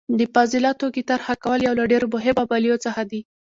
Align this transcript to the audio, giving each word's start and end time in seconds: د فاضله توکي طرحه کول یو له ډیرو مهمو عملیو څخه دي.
د 0.19 0.21
فاضله 0.33 0.71
توکي 0.79 1.03
طرحه 1.09 1.33
کول 1.43 1.59
یو 1.67 1.73
له 1.79 1.83
ډیرو 1.91 2.07
مهمو 2.15 2.41
عملیو 2.45 2.81
څخه 2.85 3.01
دي. 3.11 3.21